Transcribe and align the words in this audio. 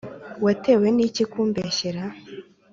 Watewe 0.43 0.87
niki 0.95 1.23
kumbeshyera 1.31 2.03